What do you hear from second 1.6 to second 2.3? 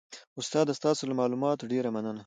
ډیره مننه